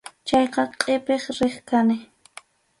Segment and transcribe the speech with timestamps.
[0.27, 1.97] Chayqa qʼipiq riq kani.